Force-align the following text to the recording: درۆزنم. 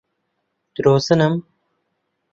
درۆزنم. 0.75 1.33